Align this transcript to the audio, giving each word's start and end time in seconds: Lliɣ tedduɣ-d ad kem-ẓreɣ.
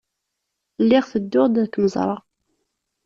Lliɣ 0.83 1.05
tedduɣ-d 1.11 1.55
ad 1.61 1.67
kem-ẓreɣ. 1.73 2.19